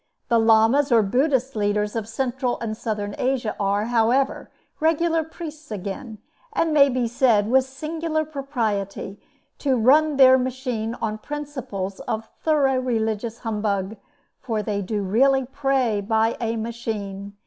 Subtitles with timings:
[0.29, 6.17] The Lamas, or Buddhist leaders of Central and Southern Asia are, however, regular priests, again,
[6.51, 9.21] and may be said, with singular propriety,
[9.59, 13.95] to "run their machine" on principles of thorough religious humbug,
[14.39, 17.33] for they do really pray by a machine.